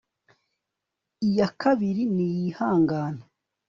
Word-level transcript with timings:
iya 1.27 1.47
kabiri 1.61 2.03
niyihangane 2.15 3.23